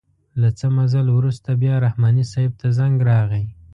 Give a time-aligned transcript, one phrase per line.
[0.41, 3.45] له څه مزل وروسته بیا رحماني صیب ته زنګ راغئ.